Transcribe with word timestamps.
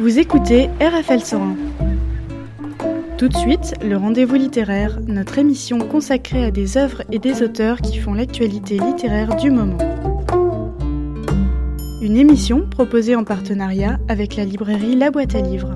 Vous 0.00 0.20
écoutez 0.20 0.70
RFL 0.80 1.20
101. 1.24 1.56
Tout 3.18 3.26
de 3.26 3.36
suite, 3.36 3.74
le 3.82 3.96
rendez-vous 3.96 4.36
littéraire, 4.36 5.00
notre 5.08 5.38
émission 5.38 5.80
consacrée 5.80 6.44
à 6.44 6.50
des 6.52 6.76
œuvres 6.76 7.02
et 7.10 7.18
des 7.18 7.42
auteurs 7.42 7.80
qui 7.80 7.98
font 7.98 8.14
l'actualité 8.14 8.78
littéraire 8.78 9.34
du 9.34 9.50
moment. 9.50 9.78
Une 12.00 12.16
émission 12.16 12.64
proposée 12.70 13.16
en 13.16 13.24
partenariat 13.24 13.98
avec 14.06 14.36
la 14.36 14.44
librairie 14.44 14.94
La 14.94 15.10
Boîte 15.10 15.34
à 15.34 15.40
Livres. 15.40 15.74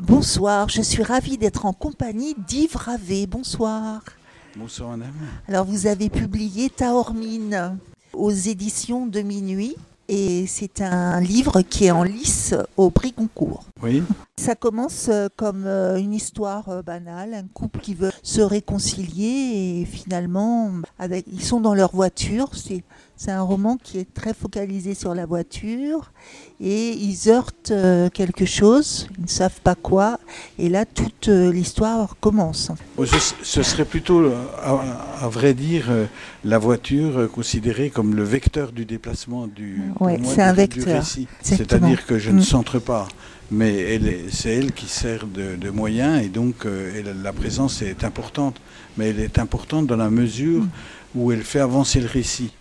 Bonsoir, 0.00 0.68
je 0.68 0.82
suis 0.82 1.04
ravie 1.04 1.38
d'être 1.38 1.64
en 1.64 1.72
compagnie 1.72 2.34
d'Yves 2.48 2.74
Ravé. 2.74 3.28
Bonsoir. 3.28 4.00
Bonsoir 4.56 4.90
madame. 4.90 5.14
Alors 5.46 5.64
vous 5.64 5.86
avez 5.86 6.08
publié 6.08 6.70
Taormine 6.70 7.78
aux 8.12 8.30
éditions 8.32 9.06
de 9.06 9.20
Minuit 9.20 9.76
et 10.08 10.46
c'est 10.48 10.80
un 10.80 11.20
livre 11.20 11.62
qui 11.62 11.84
est 11.84 11.92
en 11.92 12.02
lice 12.02 12.54
au 12.76 12.90
prix 12.90 13.12
concours. 13.12 13.64
Oui. 13.80 14.02
Ça 14.38 14.56
commence 14.56 15.08
euh, 15.08 15.28
comme 15.36 15.66
euh, 15.66 15.98
une 15.98 16.12
histoire 16.12 16.68
euh, 16.68 16.82
banale, 16.82 17.32
un 17.34 17.46
couple 17.46 17.78
qui 17.78 17.94
veut 17.94 18.10
se 18.24 18.40
réconcilier 18.40 19.82
et 19.82 19.84
finalement 19.84 20.72
avec, 20.98 21.26
ils 21.30 21.44
sont 21.44 21.60
dans 21.60 21.74
leur 21.74 21.94
voiture. 21.94 22.48
C'est 22.54 22.82
c'est 23.20 23.32
un 23.32 23.42
roman 23.42 23.76
qui 23.76 23.98
est 23.98 24.14
très 24.14 24.32
focalisé 24.32 24.94
sur 24.94 25.14
la 25.14 25.26
voiture 25.26 26.10
et 26.58 26.92
ils 26.92 27.28
heurtent 27.28 27.70
quelque 28.14 28.46
chose, 28.46 29.08
ils 29.18 29.24
ne 29.24 29.28
savent 29.28 29.60
pas 29.62 29.74
quoi, 29.74 30.18
et 30.58 30.70
là 30.70 30.86
toute 30.86 31.28
l'histoire 31.28 32.16
commence. 32.18 32.72
Ce 33.42 33.62
serait 33.62 33.84
plutôt, 33.84 34.32
à, 34.62 35.28
vrai 35.28 35.52
dire, 35.52 35.90
la 36.44 36.58
voiture 36.58 37.30
considérée 37.30 37.90
comme 37.90 38.14
le 38.14 38.22
vecteur 38.22 38.72
du 38.72 38.86
déplacement 38.86 39.46
du, 39.46 39.82
ouais, 40.00 40.18
c'est 40.24 40.40
un 40.40 40.54
vecteur. 40.54 41.04
C'est-à-dire 41.42 42.06
que 42.06 42.18
je 42.18 42.30
ne 42.30 42.38
mm. 42.38 42.42
centre 42.42 42.78
pas 42.78 43.06
mais 43.50 43.98
c'est 44.30 44.54
elle 44.54 44.72
qui 44.72 44.86
sert 44.86 45.26
de, 45.26 45.70
moyen 45.70 46.20
et 46.20 46.28
donc 46.28 46.64
la 46.64 47.32
présence 47.34 47.82
est 47.82 48.02
importante. 48.02 48.62
Mais 48.96 49.10
elle 49.10 49.20
est 49.20 49.38
importante 49.38 49.86
dans 49.86 49.96
la 49.96 50.08
mesure 50.08 50.62
mm. 50.62 50.70
où 51.16 51.32
elle 51.32 51.42
fait 51.42 51.60
avancer 51.60 52.00
le 52.00 52.06
récit. 52.06 52.52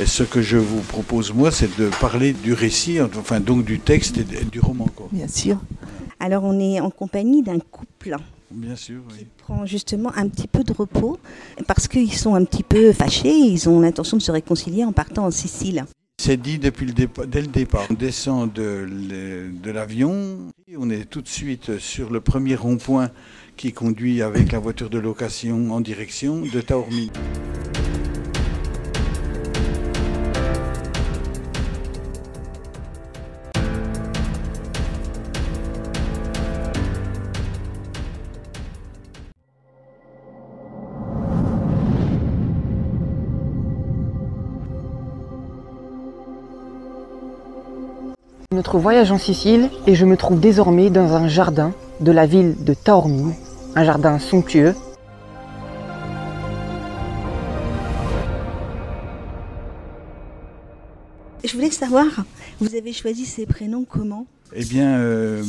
Et 0.00 0.06
ce 0.06 0.22
que 0.22 0.42
je 0.42 0.58
vous 0.58 0.80
propose, 0.80 1.32
moi, 1.32 1.50
c'est 1.50 1.78
de 1.78 1.88
parler 2.00 2.32
du 2.32 2.52
récit, 2.52 3.00
enfin 3.00 3.40
donc 3.40 3.64
du 3.64 3.80
texte 3.80 4.18
et 4.18 4.44
du 4.44 4.60
roman. 4.60 4.88
Bien 5.12 5.28
sûr. 5.28 5.58
Alors 6.20 6.44
on 6.44 6.58
est 6.58 6.80
en 6.80 6.90
compagnie 6.90 7.42
d'un 7.42 7.58
couple. 7.58 8.16
Bien 8.50 8.76
sûr, 8.76 9.00
oui. 9.10 9.18
Qui 9.18 9.26
prend 9.38 9.66
justement 9.66 10.12
un 10.16 10.28
petit 10.28 10.46
peu 10.46 10.62
de 10.64 10.72
repos 10.72 11.18
parce 11.66 11.88
qu'ils 11.88 12.12
sont 12.12 12.34
un 12.34 12.44
petit 12.44 12.62
peu 12.62 12.92
fâchés. 12.92 13.34
Ils 13.34 13.68
ont 13.68 13.80
l'intention 13.80 14.16
de 14.16 14.22
se 14.22 14.30
réconcilier 14.30 14.84
en 14.84 14.92
partant 14.92 15.26
en 15.26 15.30
Sicile. 15.30 15.84
C'est 16.18 16.40
dit 16.40 16.58
depuis 16.58 16.86
le 16.86 16.92
dès 17.26 17.40
le 17.40 17.46
départ. 17.46 17.86
On 17.90 17.94
descend 17.94 18.52
de, 18.52 18.88
de 19.62 19.70
l'avion, 19.70 20.38
on 20.76 20.88
est 20.88 21.04
tout 21.04 21.20
de 21.20 21.28
suite 21.28 21.78
sur 21.78 22.10
le 22.10 22.20
premier 22.20 22.54
rond-point 22.54 23.10
qui 23.56 23.72
conduit 23.72 24.22
avec 24.22 24.52
la 24.52 24.58
voiture 24.58 24.90
de 24.90 24.98
location 24.98 25.72
en 25.72 25.80
direction 25.80 26.40
de 26.40 26.60
Taormine. 26.60 27.10
Notre 48.76 48.82
voyage 48.82 49.10
en 49.10 49.16
Sicile 49.16 49.70
et 49.86 49.94
je 49.94 50.04
me 50.04 50.18
trouve 50.18 50.38
désormais 50.38 50.90
dans 50.90 51.14
un 51.14 51.28
jardin 51.28 51.72
de 52.00 52.12
la 52.12 52.26
ville 52.26 52.62
de 52.62 52.74
Taormine, 52.74 53.32
un 53.74 53.84
jardin 53.84 54.18
somptueux. 54.18 54.74
Je 61.42 61.54
voulais 61.54 61.70
savoir, 61.70 62.04
vous 62.60 62.74
avez 62.74 62.92
choisi 62.92 63.24
ces 63.24 63.46
prénoms 63.46 63.86
comment? 63.88 64.26
Eh 64.54 64.66
bien, 64.66 64.98
euh, 64.98 65.42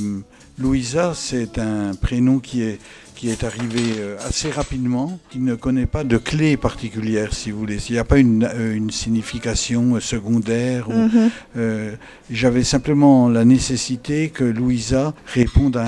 Louisa, 0.58 1.12
c'est 1.14 1.60
un 1.60 1.96
prénom 1.96 2.40
qui 2.40 2.62
est 2.64 2.80
qui 3.18 3.30
est 3.32 3.44
arrivé 3.44 3.96
euh, 3.98 4.16
assez 4.28 4.52
rapidement, 4.52 5.20
qui 5.32 5.40
ne 5.40 5.56
connaît 5.56 5.88
pas 5.88 6.04
de 6.04 6.18
clé 6.18 6.56
particulière, 6.56 7.34
si 7.34 7.50
vous 7.50 7.58
voulez. 7.58 7.80
Il 7.90 7.94
n'y 7.94 7.98
a 7.98 8.04
pas 8.04 8.20
une, 8.20 8.44
euh, 8.44 8.76
une 8.76 8.92
signification 8.92 9.96
euh, 9.96 10.00
secondaire. 10.00 10.88
Mhm. 10.90 11.98
J'avais 12.30 12.64
simplement 12.64 13.30
la 13.30 13.46
nécessité 13.46 14.30
que 14.30 14.44
Louisa 14.44 15.14
réponde 15.26 15.78
à 15.78 15.88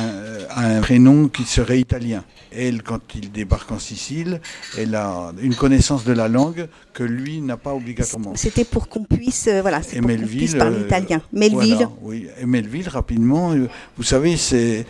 un, 0.55 0.81
prénom 0.81 1.27
qui 1.27 1.43
serait 1.43 1.79
italien. 1.79 2.23
Elle, 2.51 2.81
quand 2.81 3.01
il 3.13 3.31
débarque 3.31 3.71
en 3.71 3.77
Sicile, 3.77 4.41
elle 4.77 4.95
a 4.95 5.33
une 5.41 5.53
connaissance 5.53 6.05
de 6.05 6.13
la 6.13 6.27
langue 6.27 6.67
que 6.93 7.03
lui 7.03 7.41
n'a 7.41 7.57
pas 7.57 7.75
obligatoirement. 7.75 8.33
C'était 8.35 8.63
pour 8.63 8.87
qu'on 8.87 9.03
puisse, 9.03 9.49
voilà, 9.61 9.81
et 9.93 10.01
Melville, 10.01 10.57
parler 10.57 10.81
italien. 10.81 11.21
Melville. 11.31 11.87
oui, 12.01 12.27
et 12.41 12.45
Melville, 12.45 12.89
rapidement, 12.89 13.53
vous 13.97 14.03
savez, 14.03 14.35
c'est 14.37 14.85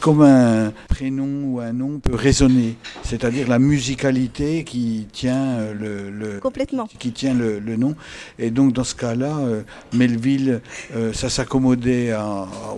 comme 0.00 0.22
un 0.22 0.72
prénom 0.88 1.54
ou 1.54 1.60
un 1.60 1.77
nom 1.78 2.00
peut 2.00 2.14
résonner, 2.14 2.76
c'est-à-dire 3.02 3.48
la 3.48 3.58
musicalité 3.58 4.64
qui 4.64 5.06
tient 5.12 5.58
euh, 5.58 6.10
le, 6.10 6.40
Complètement. 6.40 6.86
Qui, 6.98 7.12
tient 7.12 7.34
le, 7.34 7.60
nom. 7.76 7.94
Et 8.38 8.50
donc 8.50 8.72
dans 8.72 8.84
ce 8.84 8.94
cas-là, 8.94 9.38
euh, 9.38 9.62
Melville, 9.92 10.60
euh, 10.94 11.12
ça 11.12 11.30
s'accommodait 11.30 12.12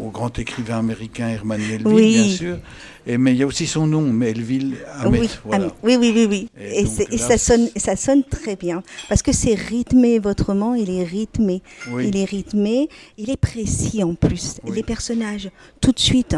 au 0.01 0.11
grand 0.11 0.39
écrivain 0.39 0.79
américain 0.79 1.29
Herman 1.29 1.61
Melville, 1.61 2.23
bien 2.23 2.25
sûr. 2.25 2.59
Et, 3.07 3.17
mais 3.17 3.33
il 3.33 3.39
y 3.39 3.43
a 3.43 3.47
aussi 3.47 3.67
son 3.67 3.87
nom, 3.87 4.03
Melville 4.03 4.77
Ahmet. 5.01 5.21
Oui, 5.83 5.97
oui, 5.97 5.97
oui, 5.99 6.27
oui, 6.29 6.49
Et, 6.61 6.85
ça, 7.17 7.39
sonne, 7.39 7.69
ça 7.77 7.97
sonne 7.97 8.23
très 8.25 8.57
bien. 8.57 8.83
Parce 9.09 9.23
que 9.23 9.33
c'est 9.33 9.55
rythmé, 9.55 10.19
votre 10.19 10.47
roman, 10.47 10.75
il 10.75 10.91
est 10.91 11.03
rythmé. 11.03 11.63
Il 11.99 12.17
est 12.17 12.25
rythmé, 12.25 12.89
il 13.17 13.31
est 13.31 13.39
précis 13.39 14.05
en 14.05 14.15
plus. 14.15 14.61
Les 14.67 14.83
personnages, 14.83 15.51
tout 15.81 15.93
de 15.93 15.99
suite, 15.99 16.37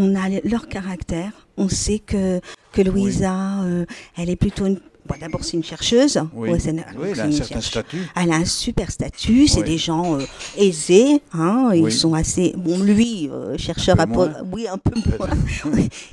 on 0.00 0.16
a 0.16 0.28
leur 0.44 0.66
caractère. 0.66 1.46
On 1.58 1.68
sait 1.68 1.98
que, 1.98 2.40
que 2.72 2.80
Louisa, 2.80 3.62
euh, 3.62 3.84
elle 4.16 4.30
est 4.30 4.36
plutôt 4.36 4.66
une 4.66 4.80
D'abord, 5.18 5.44
c'est 5.44 5.56
une 5.56 5.64
chercheuse. 5.64 6.20
Oui, 6.34 6.50
elle 6.66 7.20
a 7.20 7.24
un 7.24 7.32
certain 7.32 7.60
statut. 7.60 8.08
Elle 8.16 8.32
a 8.32 8.36
un 8.36 8.44
super 8.44 8.90
statut. 8.90 9.48
C'est 9.48 9.62
des 9.62 9.78
gens 9.78 10.18
euh, 10.18 10.24
aisés. 10.56 11.20
Hein, 11.32 11.70
Ils 11.74 11.92
sont 11.92 12.14
assez. 12.14 12.54
Bon, 12.56 12.78
lui, 12.78 13.28
euh, 13.32 13.56
chercheur 13.58 13.98
à. 14.00 14.06
Oui, 14.52 14.66
un 14.68 14.78
peu 14.78 14.98
moins. 15.18 15.28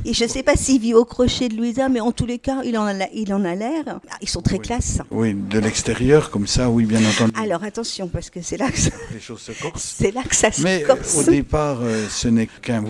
Et 0.06 0.14
je 0.14 0.24
ne 0.24 0.30
sais 0.30 0.44
pas 0.44 0.56
s'il 0.56 0.82
vit 0.82 0.94
au 0.94 1.06
crochet 1.06 1.50
de 1.50 1.56
Louisa, 1.56 1.90
mais 1.90 2.00
en 2.00 2.12
tous 2.12 2.26
les 2.26 2.40
cas, 2.40 2.62
il 2.64 2.78
en 2.78 2.86
a, 2.86 3.08
il 3.14 3.34
en 3.34 3.44
a 3.46 3.56
l'air. 3.56 3.84
Ah, 3.88 4.18
ils 4.22 4.30
sont 4.30 4.42
très 4.42 4.60
classe. 4.60 5.00
Oui, 5.12 5.34
de 5.34 5.60
l'extérieur, 5.60 6.30
comme 6.30 6.48
ça, 6.48 6.70
oui, 6.70 6.86
bien 6.86 7.00
entendu. 7.06 7.32
Alors 7.42 7.64
attention, 7.64 8.08
parce 8.08 8.30
que 8.30 8.42
c'est 8.42 8.58
là 8.58 8.70
que 8.70 8.80
ça... 8.80 8.90
les 9.14 9.20
choses 9.20 9.42
se 9.42 9.52
corsent. 9.52 9.96
C'est 9.98 10.14
là 10.14 10.24
que 10.24 10.36
ça 10.36 10.52
se 10.52 10.62
mais, 10.62 10.84
corse. 10.84 11.18
au 11.18 11.30
départ, 11.30 11.80
euh, 11.82 12.06
ce 12.10 12.28
n'est 12.28 12.48
qu'un 12.48 12.84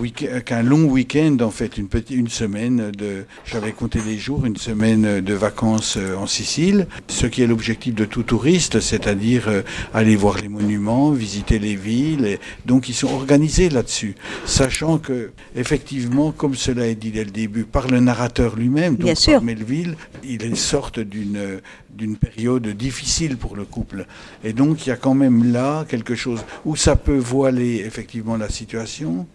qu'un 0.44 0.62
long 0.62 0.84
week-end, 0.84 1.36
en 1.40 1.50
fait, 1.50 1.78
une 1.78 1.88
petite, 1.88 2.16
une 2.16 2.28
semaine 2.28 2.90
de. 2.90 3.24
J'avais 3.44 3.72
compté 3.72 4.00
les 4.06 4.18
jours, 4.18 4.44
une 4.44 4.56
semaine 4.56 5.20
de 5.20 5.34
vacances 5.34 5.96
euh, 5.96 5.97
en 6.16 6.26
Sicile, 6.26 6.86
ce 7.08 7.26
qui 7.26 7.42
est 7.42 7.46
l'objectif 7.46 7.94
de 7.94 8.04
tout 8.04 8.22
touriste, 8.22 8.80
c'est-à-dire 8.80 9.48
euh, 9.48 9.62
aller 9.94 10.16
voir 10.16 10.36
les 10.38 10.48
monuments, 10.48 11.10
visiter 11.10 11.58
les 11.58 11.76
villes. 11.76 12.26
Et 12.26 12.38
donc 12.66 12.88
ils 12.88 12.94
sont 12.94 13.12
organisés 13.12 13.68
là-dessus, 13.68 14.14
sachant 14.44 14.98
que 14.98 15.32
effectivement, 15.56 16.32
comme 16.32 16.54
cela 16.54 16.86
est 16.86 16.94
dit 16.94 17.10
dès 17.10 17.24
le 17.24 17.30
début 17.30 17.64
par 17.64 17.88
le 17.88 18.00
narrateur 18.00 18.56
lui-même, 18.56 18.96
donc 18.96 19.16
par 19.24 19.42
Melville, 19.42 19.96
il 20.24 20.42
est 20.44 20.48
sorte 20.58 21.00
d'une 21.00 21.60
d'une 21.90 22.16
période 22.16 22.66
difficile 22.68 23.36
pour 23.36 23.56
le 23.56 23.64
couple. 23.64 24.06
Et 24.44 24.52
donc 24.52 24.86
il 24.86 24.90
y 24.90 24.92
a 24.92 24.96
quand 24.96 25.14
même 25.14 25.52
là 25.52 25.84
quelque 25.88 26.14
chose 26.14 26.44
où 26.64 26.76
ça 26.76 26.94
peut 26.94 27.16
voiler 27.18 27.82
effectivement 27.84 28.36
la 28.36 28.48
situation, 28.48 29.26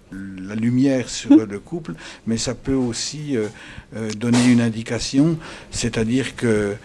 la 0.42 0.56
lumière 0.56 1.10
sur 1.10 1.46
le 1.46 1.60
couple, 1.60 1.94
mais 2.28 2.38
ça 2.38 2.54
peut 2.54 2.74
aussi 2.74 3.38
euh, 3.38 3.48
euh, 3.96 4.12
donner 4.12 4.46
une 4.52 4.62
indication, 4.62 5.38
c'est-à-dire 5.72 6.36
que 6.36 6.76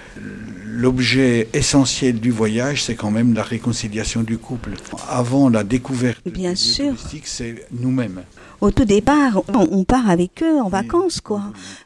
l'objet 0.64 1.48
essentiel 1.52 2.20
du 2.20 2.30
voyage, 2.30 2.82
c'est 2.84 2.94
quand 2.94 3.10
même 3.10 3.34
la 3.34 3.42
réconciliation 3.42 4.22
du 4.22 4.38
couple. 4.38 4.70
Avant 5.08 5.48
la 5.48 5.64
découverte 5.64 6.20
Bien 6.26 6.54
sûr. 6.54 6.94
c'est 7.24 7.66
nous-mêmes 7.72 8.22
au 8.60 8.72
tout 8.72 8.84
départ, 8.84 9.42
on, 9.54 9.84
part 9.84 10.10
avec 10.10 10.42
eux 10.42 10.60
en 10.60 10.68
vacances, 10.68 11.20
quoi. 11.20 11.42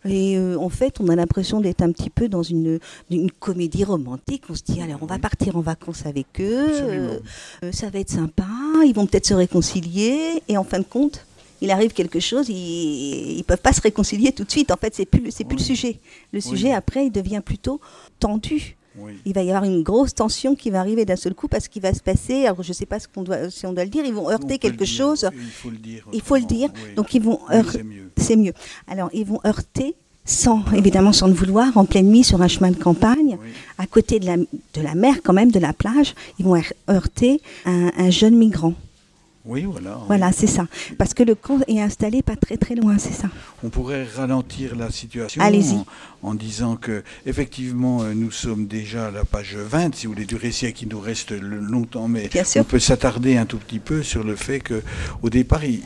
Et 0.06 0.39
euh, 0.39 0.56
en 0.59 0.71
fait, 0.71 1.00
on 1.00 1.09
a 1.09 1.17
l'impression 1.17 1.61
d'être 1.61 1.83
un 1.83 1.93
petit 1.93 2.09
peu 2.09 2.29
dans 2.29 2.43
une, 2.43 2.79
une, 3.11 3.31
comédie 3.31 3.85
romantique. 3.85 4.44
On 4.49 4.55
se 4.55 4.62
dit, 4.62 4.81
alors, 4.81 4.99
on 5.03 5.06
va 5.06 5.19
partir 5.19 5.56
en 5.56 5.61
vacances 5.61 6.06
avec 6.06 6.41
eux, 6.41 6.67
euh, 6.71 7.19
ça 7.73 7.91
va 7.91 7.99
être 7.99 8.11
sympa, 8.11 8.47
ils 8.87 8.94
vont 8.94 9.06
peut-être 9.06 9.27
se 9.27 9.35
réconcilier, 9.35 10.43
et 10.49 10.56
en 10.56 10.65
fin 10.65 10.79
de 10.79 10.85
compte, 10.85 11.27
il 11.62 11.70
arrive 11.70 11.93
quelque 11.93 12.20
chose, 12.20 12.49
ils 12.49 13.37
ne 13.38 13.43
peuvent 13.44 13.61
pas 13.61 13.73
se 13.73 13.81
réconcilier 13.81 14.32
tout 14.32 14.44
de 14.44 14.50
suite. 14.50 14.70
En 14.73 14.76
fait, 14.76 14.94
c'est 14.94 15.06
plus, 15.06 15.31
c'est 15.31 15.44
plus 15.44 15.56
le 15.56 15.62
sujet. 15.62 16.00
Le 16.32 16.41
sujet, 16.41 16.73
après, 16.73 17.06
il 17.06 17.12
devient 17.12 17.41
plutôt 17.44 17.81
tendu. 18.19 18.76
Il 19.25 19.32
va 19.32 19.43
y 19.43 19.49
avoir 19.49 19.64
une 19.64 19.82
grosse 19.82 20.14
tension 20.14 20.55
qui 20.55 20.69
va 20.70 20.81
arriver 20.81 21.05
d'un 21.05 21.17
seul 21.17 21.35
coup 21.35 21.49
parce 21.49 21.69
qu'il 21.69 21.81
va 21.81 21.94
se 21.94 22.00
passer. 22.00 22.44
Alors 22.44 22.62
je 22.62 22.69
ne 22.69 22.75
sais 22.75 22.85
pas 22.85 22.99
ce 22.99 23.09
qu'on 23.09 23.23
doit, 23.23 23.49
si 23.49 23.64
on 23.64 23.73
doit 23.73 23.85
le 23.85 23.91
dire. 23.91 24.05
Ils 24.05 24.12
vont 24.12 24.29
heurter 24.29 24.59
quelque 24.59 24.85
chose. 24.85 25.31
Il 25.32 25.50
faut 25.50 25.70
le 25.70 25.79
dire. 25.79 26.05
Il 26.12 26.20
faut 26.20 26.37
le 26.37 26.44
dire. 26.44 26.69
Donc 26.94 27.14
ils 27.14 27.23
vont 27.23 27.41
heurter. 27.50 27.82
C'est 28.19 28.37
mieux. 28.37 28.53
Alors 28.87 29.08
ils 29.15 29.25
vont 29.25 29.41
heurter 29.47 29.94
sans 30.25 30.62
évidemment 30.75 31.12
sans 31.12 31.26
le 31.26 31.32
vouloir, 31.32 31.76
en 31.76 31.85
pleine 31.85 32.08
nuit 32.08 32.23
sur 32.23 32.43
un 32.43 32.49
chemin 32.49 32.70
de 32.70 32.76
campagne, 32.76 33.38
à 33.79 33.87
côté 33.87 34.20
de 34.20 34.26
la, 34.26 34.37
de 34.37 34.81
la 34.81 34.94
mer 34.94 35.17
quand 35.25 35.32
même, 35.32 35.50
de 35.50 35.58
la 35.58 35.73
plage, 35.73 36.15
ils 36.38 36.44
vont 36.44 36.61
heurter 36.88 37.41
un 37.65 38.11
jeune 38.11 38.37
migrant. 38.37 38.75
Oui, 39.44 39.65
voilà. 39.65 39.99
Voilà, 40.06 40.31
c'est 40.31 40.47
ça. 40.47 40.69
Parce 40.99 41.15
que 41.15 41.25
le 41.25 41.35
camp 41.35 41.59
est 41.67 41.81
installé 41.81 42.23
pas 42.23 42.37
très 42.37 42.56
très 42.56 42.77
loin, 42.77 42.97
c'est 42.99 43.12
ça. 43.12 43.29
On 43.65 43.71
pourrait 43.71 44.05
ralentir 44.05 44.77
la 44.77 44.91
situation 44.91 45.43
en, 45.43 46.29
en, 46.29 46.35
disant 46.35 46.77
que 46.77 47.03
effectivement 47.27 48.03
euh, 48.03 48.15
nous 48.15 48.31
sommes 48.31 48.67
déjà 48.67 49.09
à 49.09 49.11
la 49.11 49.25
page 49.25 49.56
20, 49.56 49.97
si 49.97 50.06
vous 50.06 50.12
voulez, 50.12 50.27
du 50.27 50.37
récit 50.37 50.73
qui 50.73 50.87
nous 50.87 51.00
reste 51.00 51.33
longtemps, 51.33 52.06
mais 52.06 52.31
on 52.56 52.65
peut 52.65 52.79
s'attarder 52.79 53.37
un 53.37 53.47
tout 53.47 53.59
petit 53.59 53.81
peu 53.81 54.05
sur 54.05 54.23
le 54.23 54.37
fait 54.37 54.61
que 54.61 54.81
au 55.23 55.31
départ, 55.31 55.65
il, 55.65 55.81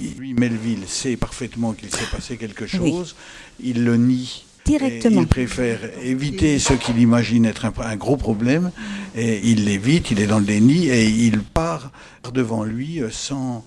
il, 0.00 0.18
lui 0.18 0.34
Melville 0.34 0.88
sait 0.88 1.16
parfaitement 1.16 1.72
qu'il 1.74 1.90
s'est 1.90 2.10
passé 2.10 2.36
quelque 2.36 2.66
chose, 2.66 3.14
il 3.62 3.84
le 3.84 3.96
nie 3.96 4.46
Directement. 4.70 5.22
il 5.22 5.26
préfère 5.26 5.78
éviter 6.02 6.58
ce 6.58 6.72
qu'il 6.74 6.98
imagine 6.98 7.44
être 7.44 7.66
un, 7.66 7.96
gros 7.96 8.16
problème, 8.16 8.70
et 9.16 9.40
il 9.44 9.64
l'évite, 9.64 10.10
il 10.10 10.20
est 10.20 10.26
dans 10.26 10.38
le 10.38 10.44
déni, 10.44 10.88
et 10.88 11.06
il 11.06 11.40
part 11.40 11.90
devant 12.32 12.64
lui 12.64 13.02
euh, 13.02 13.08
sans... 13.10 13.64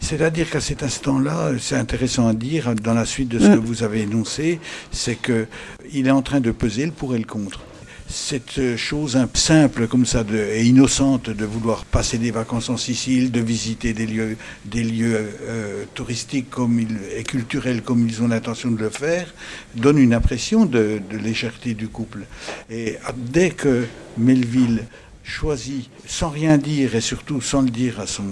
C'est-à-dire 0.00 0.48
qu'à 0.48 0.60
cet 0.60 0.82
instant-là, 0.82 1.52
c'est 1.58 1.76
intéressant 1.76 2.28
à 2.28 2.32
dire, 2.32 2.74
dans 2.74 2.94
la 2.94 3.04
suite 3.04 3.28
de 3.28 3.38
ce 3.38 3.46
mm. 3.46 3.54
que 3.54 3.66
vous 3.66 3.82
avez 3.82 4.02
énoncé, 4.02 4.60
c'est 4.90 5.16
qu'il 5.20 6.06
est 6.06 6.10
en 6.10 6.22
train 6.22 6.40
de 6.40 6.50
peser 6.52 6.86
le 6.86 6.92
pour 6.92 7.14
et 7.14 7.18
le 7.18 7.24
contre 7.24 7.60
cette 8.08 8.76
chose 8.76 9.18
simple 9.34 9.86
comme 9.86 10.06
ça 10.06 10.24
de, 10.24 10.36
et 10.36 10.64
innocente 10.64 11.28
de 11.28 11.44
vouloir 11.44 11.84
passer 11.84 12.16
des 12.16 12.30
vacances 12.30 12.70
en 12.70 12.76
Sicile, 12.76 13.30
de 13.30 13.40
visiter 13.40 13.92
des 13.92 14.06
lieux, 14.06 14.36
des 14.64 14.82
lieux 14.82 15.28
euh, 15.42 15.84
touristiques 15.94 16.48
comme 16.48 16.80
il, 16.80 16.96
et 17.16 17.22
culturels 17.22 17.82
comme 17.82 18.06
ils 18.08 18.22
ont 18.22 18.28
l'intention 18.28 18.70
de 18.70 18.80
le 18.80 18.88
faire, 18.88 19.32
donne 19.74 19.98
une 19.98 20.14
impression 20.14 20.64
de, 20.64 21.00
légèreté 21.10 21.74
du 21.74 21.88
couple. 21.88 22.24
Et 22.70 22.96
dès 23.14 23.50
que 23.50 23.84
Melville 24.16 24.84
choisit, 25.22 25.90
sans 26.06 26.30
rien 26.30 26.56
dire 26.56 26.94
et 26.94 27.02
surtout 27.02 27.42
sans 27.42 27.60
le 27.60 27.68
dire 27.68 28.00
à, 28.00 28.06
son, 28.06 28.24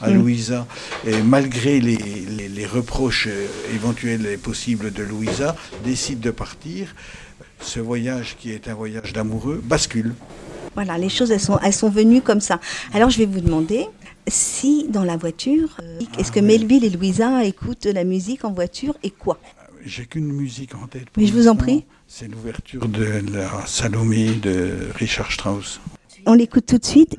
à 0.00 0.10
mm. 0.10 0.14
Louisa, 0.14 0.66
et 1.04 1.20
malgré 1.22 1.80
les, 1.80 1.96
les 1.96 2.66
reproches 2.66 3.26
euh, 3.28 3.46
éventuels 3.74 4.26
et 4.26 4.36
possibles 4.36 4.92
de 4.92 5.02
Louisa, 5.02 5.56
décide 5.84 6.20
de 6.20 6.30
partir 6.30 6.94
ce 7.60 7.80
voyage 7.80 8.36
qui 8.38 8.50
est 8.50 8.68
un 8.68 8.74
voyage 8.74 9.12
d'amoureux 9.12 9.60
bascule. 9.64 10.14
Voilà, 10.74 10.98
les 10.98 11.08
choses, 11.08 11.30
elles 11.30 11.40
sont, 11.40 11.58
elles 11.62 11.72
sont 11.72 11.90
venues 11.90 12.20
comme 12.20 12.40
ça. 12.40 12.60
Alors, 12.92 13.10
je 13.10 13.18
vais 13.18 13.26
vous 13.26 13.40
demander 13.40 13.86
si, 14.26 14.86
dans 14.88 15.04
la 15.04 15.16
voiture, 15.16 15.76
euh, 15.80 16.00
est-ce 16.18 16.32
que 16.32 16.40
Melville 16.40 16.84
et 16.84 16.90
Louisa 16.90 17.44
écoutent 17.44 17.84
de 17.84 17.90
la 17.90 18.04
musique 18.04 18.44
en 18.44 18.52
voiture 18.52 18.96
et 19.02 19.10
quoi? 19.10 19.38
J'ai 19.84 20.06
qu'une 20.06 20.32
musique 20.32 20.74
en 20.74 20.86
tête. 20.86 21.08
Mais 21.16 21.26
je 21.26 21.32
vous 21.32 21.46
en 21.46 21.56
prie. 21.56 21.84
C'est 22.08 22.26
l'ouverture 22.26 22.88
de 22.88 23.22
la 23.32 23.66
Salomé 23.66 24.30
de 24.34 24.88
Richard 24.94 25.30
Strauss. 25.30 25.80
On 26.26 26.34
l'écoute 26.34 26.66
tout 26.66 26.78
de 26.78 26.84
suite. 26.84 27.16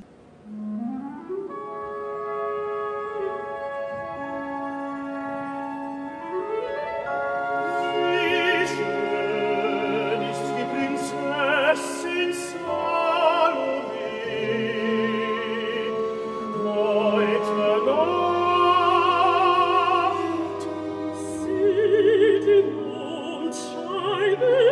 baby. 24.38 24.65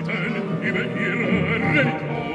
Zeiten 0.00 0.62
über 0.62 0.80
ihre 0.80 1.26
Religion. 1.74 2.31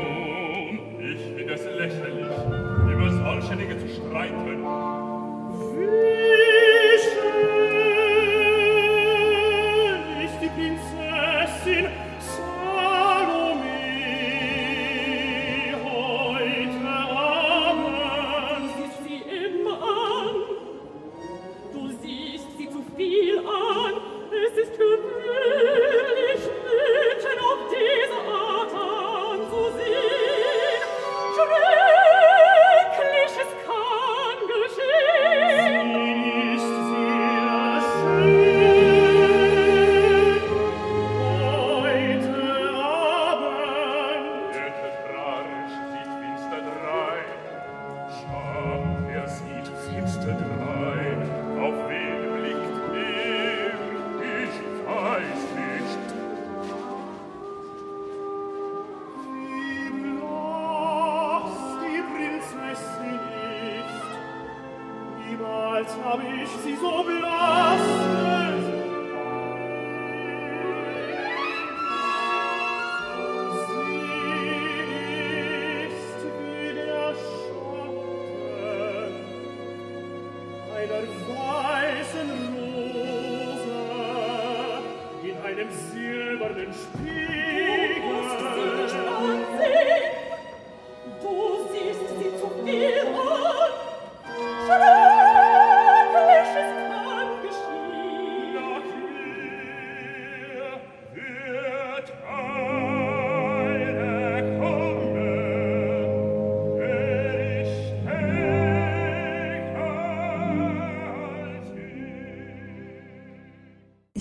niemals 65.38 65.88
hab 66.04 66.20
ich 66.20 66.50
sie 66.64 66.76
so 66.76 67.04
belassen. 67.04 68.57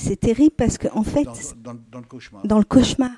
C'est 0.06 0.16
terrible 0.16 0.54
parce 0.56 0.78
qu'en 0.78 1.00
en 1.00 1.02
fait, 1.02 1.24
dans, 1.62 1.74
dans, 1.90 1.98
le 1.98 2.06
cauchemar. 2.06 2.46
Dans 2.46 2.58
le 2.58 2.64
cauchemar. 2.64 3.10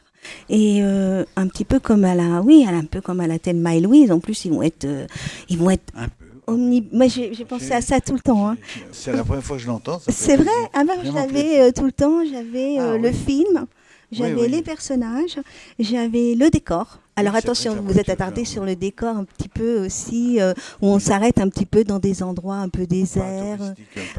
Et 0.48 0.80
euh, 0.82 1.24
un 1.36 1.46
petit 1.48 1.64
peu 1.64 1.78
comme 1.78 2.04
à 2.04 2.14
la, 2.14 2.40
oui, 2.40 2.66
un 2.68 2.84
peu 2.84 3.00
comme 3.00 3.20
à 3.20 3.26
la 3.26 3.38
Thelma 3.38 3.74
et 3.74 3.80
Louise. 3.80 4.10
En 4.10 4.20
plus, 4.20 4.44
ils 4.44 4.52
vont 4.52 4.62
être, 4.62 4.84
euh, 4.84 5.06
ils 5.48 5.58
vont 5.58 5.70
être. 5.70 5.92
Un 5.94 6.08
peu. 6.08 6.24
Omni... 6.46 6.88
Moi, 6.92 7.08
j'ai 7.08 7.44
pensé 7.44 7.72
à 7.72 7.82
ça 7.82 8.00
tout 8.00 8.14
le 8.14 8.20
temps. 8.20 8.48
Hein. 8.48 8.56
C'est 8.90 9.12
la 9.12 9.22
première 9.22 9.44
fois 9.44 9.56
que 9.56 9.62
je 9.62 9.68
l'entends. 9.68 10.00
C'est 10.08 10.36
vrai. 10.36 10.50
Ah 10.72 10.84
ben, 10.84 10.94
j'avais 11.04 11.60
euh, 11.60 11.72
tout 11.72 11.84
le 11.84 11.92
temps. 11.92 12.24
J'avais 12.24 12.78
ah 12.78 12.96
le 12.96 13.12
film. 13.12 13.66
J'avais 14.10 14.48
les 14.48 14.62
personnages, 14.62 15.38
j'avais 15.78 16.34
le 16.34 16.48
décor. 16.48 16.98
Alors 17.14 17.34
attention, 17.34 17.74
vous 17.74 17.92
vous 17.92 17.98
êtes 17.98 18.08
attardé 18.08 18.46
sur 18.46 18.64
le 18.64 18.74
décor 18.74 19.14
un 19.14 19.24
petit 19.24 19.50
peu 19.50 19.84
aussi, 19.84 20.38
où 20.80 20.86
on 20.86 20.98
s'arrête 20.98 21.38
un 21.38 21.50
petit 21.50 21.66
peu 21.66 21.84
dans 21.84 21.98
des 21.98 22.22
endroits 22.22 22.56
un 22.56 22.70
peu 22.70 22.86
déserts. 22.86 23.74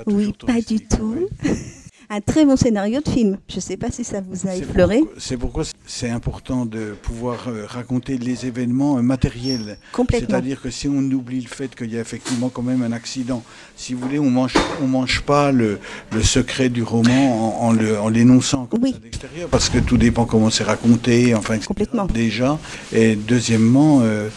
oui, 0.06 0.32
pas 0.46 0.62
du 0.62 0.86
tout. 0.86 1.28
un 2.12 2.22
très 2.22 2.44
bon 2.44 2.56
scénario 2.56 3.02
de 3.02 3.10
film. 3.10 3.38
Je 3.48 3.58
ne 3.58 3.62
sais 3.62 3.78
pas 3.78 3.92
si 3.92 4.04
ça 4.04 4.22
vous 4.22 4.48
a 4.48 4.56
effleuré. 4.56 5.04
C'est 5.18 5.38
pourquoi 5.38 5.64
c'est 5.86 6.10
important 6.10 6.66
de 6.66 6.96
pouvoir 7.02 7.48
euh, 7.48 7.66
raconter 7.68 8.18
les 8.18 8.48
événements 8.48 8.98
euh, 8.98 9.02
matériels. 9.02 9.78
Complètement. 9.94 10.28
C'est-à-dire 10.30 10.62
que 10.62 10.72
si 10.72 10.88
on 10.88 10.98
oublie 11.00 11.42
le 11.42 11.48
fait 11.48 11.76
qu'il 11.76 11.94
y 11.94 11.98
a 11.98 12.02
effectivement 12.02 12.50
quand 12.50 12.64
même 12.64 12.82
un 12.82 12.92
accident, 12.92 13.44
si 13.76 13.94
vous 13.94 14.02
voulez, 14.02 14.18
on 14.20 14.30
mange, 14.32 14.54
on 14.82 14.88
mange 14.88 15.22
pas 15.22 15.52
le, 15.52 15.80
le 16.12 16.24
secret 16.24 16.70
du 16.70 16.82
roman 16.82 17.64
en, 17.64 17.78
en 17.78 18.10
l'énonçant 18.10 18.68
oui. 18.82 18.96
l'extérieur, 19.04 19.48
parce 19.50 19.70
que 19.70 19.78
tout 19.78 19.98
dépend 19.98 20.26
comment 20.26 20.50
c'est 20.50 20.64
raconté, 20.64 21.36
enfin, 21.36 21.60
Complètement. 21.60 22.06
déjà. 22.06 22.58
Et 22.92 23.16
deuxièmement, 23.16 24.02
euh, 24.02 24.30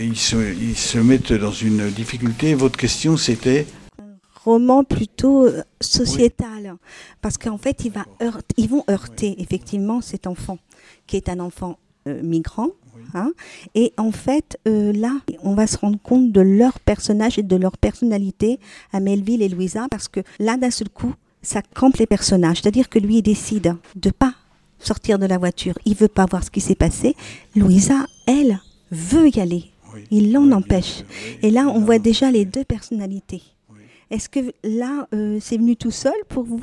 ils, 0.00 0.16
se, 0.16 0.36
ils 0.36 0.76
se 0.76 0.98
mettent 0.98 1.32
dans 1.32 1.52
une 1.52 1.90
difficulté. 1.90 2.54
Votre 2.54 2.78
question, 2.78 3.16
c'était 3.16 3.66
roman 4.44 4.84
plutôt 4.84 5.46
euh, 5.46 5.62
sociétal, 5.80 6.76
parce 7.20 7.38
qu'en 7.38 7.58
fait, 7.58 7.84
il 7.84 7.92
va 7.92 8.04
ils 8.56 8.68
vont 8.68 8.84
heurter 8.90 9.40
effectivement 9.40 10.00
cet 10.00 10.26
enfant, 10.26 10.58
qui 11.06 11.16
est 11.16 11.28
un 11.28 11.40
enfant 11.40 11.78
euh, 12.08 12.22
migrant. 12.22 12.68
Hein, 13.14 13.32
et 13.74 13.92
en 13.96 14.12
fait, 14.12 14.58
euh, 14.68 14.92
là, 14.92 15.18
on 15.42 15.54
va 15.54 15.66
se 15.66 15.78
rendre 15.78 15.98
compte 16.02 16.30
de 16.30 16.40
leur 16.40 16.78
personnage 16.80 17.38
et 17.38 17.42
de 17.42 17.56
leur 17.56 17.76
personnalité 17.78 18.58
à 18.92 19.00
Melville 19.00 19.42
et 19.42 19.48
Louisa, 19.48 19.86
parce 19.90 20.08
que 20.08 20.20
là, 20.38 20.56
d'un 20.56 20.70
seul 20.70 20.88
coup, 20.88 21.14
ça 21.42 21.62
campe 21.62 21.96
les 21.96 22.06
personnages. 22.06 22.60
C'est-à-dire 22.60 22.88
que 22.88 22.98
lui, 22.98 23.18
il 23.18 23.22
décide 23.22 23.76
de 23.96 24.10
pas 24.10 24.34
sortir 24.78 25.18
de 25.18 25.26
la 25.26 25.38
voiture. 25.38 25.78
Il 25.84 25.94
veut 25.94 26.08
pas 26.08 26.26
voir 26.26 26.44
ce 26.44 26.50
qui 26.50 26.60
s'est 26.60 26.74
passé. 26.74 27.16
Louisa, 27.56 28.06
elle, 28.26 28.60
veut 28.90 29.28
y 29.34 29.40
aller. 29.40 29.64
Il 30.10 30.32
l'en 30.32 30.50
empêche. 30.52 31.02
Et 31.42 31.50
là, 31.50 31.66
on 31.68 31.80
voit 31.80 31.98
déjà 31.98 32.30
les 32.30 32.44
deux 32.44 32.64
personnalités. 32.64 33.42
Est-ce 34.12 34.28
que 34.28 34.40
là, 34.62 35.08
euh, 35.14 35.38
c'est 35.40 35.56
venu 35.56 35.74
tout 35.74 35.90
seul 35.90 36.12
pour 36.28 36.44
vous 36.44 36.62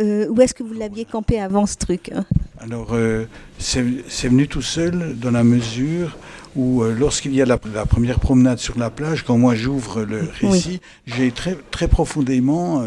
euh, 0.00 0.26
Ou 0.28 0.40
est-ce 0.40 0.54
que 0.54 0.64
vous 0.64 0.74
l'aviez 0.74 1.04
campé 1.04 1.38
avant 1.40 1.64
ce 1.64 1.76
truc 1.76 2.10
hein 2.12 2.24
Alors, 2.58 2.88
euh, 2.94 3.26
c'est 3.58 3.80
venu 4.28 4.48
tout 4.48 4.60
seul 4.60 5.16
dans 5.16 5.30
la 5.30 5.44
mesure 5.44 6.18
où, 6.56 6.82
lorsqu'il 6.82 7.32
y 7.32 7.40
a 7.40 7.46
la, 7.46 7.58
première 7.58 8.18
promenade 8.18 8.58
sur 8.58 8.76
la 8.76 8.90
plage, 8.90 9.22
quand 9.22 9.38
moi 9.38 9.54
j'ouvre 9.54 10.02
le 10.02 10.28
récit, 10.40 10.80
j'ai 11.06 11.30
très, 11.30 11.56
très 11.70 11.86
profondément 11.86 12.84